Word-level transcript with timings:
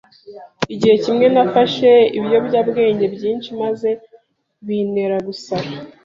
Igihe 0.73 0.95
kimwe 1.03 1.25
nafashe 1.33 1.89
ibiyobyabwenge 2.17 3.05
byinshi 3.15 3.49
maze 3.61 3.89
bintera 4.65 5.17
gusara 5.27 5.69